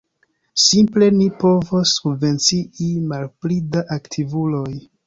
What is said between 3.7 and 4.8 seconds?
da aktivuloj.